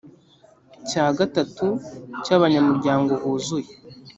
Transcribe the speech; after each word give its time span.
cya 0.89 1.05
gatatu 1.17 1.67
cy 2.23 2.31
abanyamuryango 2.37 3.11
buzuye 3.21 3.69